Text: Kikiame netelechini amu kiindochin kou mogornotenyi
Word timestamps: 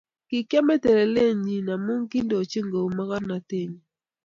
Kikiame 0.27 0.73
netelechini 0.77 1.55
amu 1.73 1.93
kiindochin 2.09 2.65
kou 2.71 2.87
mogornotenyi 2.97 3.79